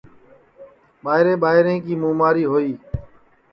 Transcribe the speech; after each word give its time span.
ٻائرے 1.03 1.33
ٻائرے 1.41 1.75
کی 1.85 1.93
مُماری 2.01 2.45
ہوئی 2.51 2.71